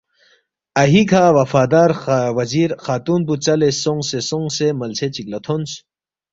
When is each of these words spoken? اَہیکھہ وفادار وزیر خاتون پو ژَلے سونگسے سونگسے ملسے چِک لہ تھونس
اَہیکھہ 0.81 1.23
وفادار 1.37 1.91
وزیر 2.37 2.69
خاتون 2.83 3.19
پو 3.27 3.33
ژَلے 3.43 3.69
سونگسے 3.81 4.19
سونگسے 4.29 4.67
ملسے 4.79 5.07
چِک 5.13 5.27
لہ 5.31 5.39
تھونس 5.45 5.71